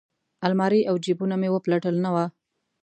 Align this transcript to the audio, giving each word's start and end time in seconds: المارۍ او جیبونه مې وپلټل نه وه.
المارۍ 0.47 0.81
او 0.89 0.95
جیبونه 1.05 1.35
مې 1.41 1.49
وپلټل 1.51 1.95
نه 2.05 2.09
وه. 2.13 2.25